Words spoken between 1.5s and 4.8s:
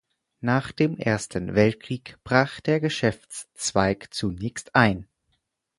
Weltkrieg brach der Geschäftszweig zunächst